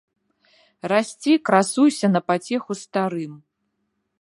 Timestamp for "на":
2.17-2.21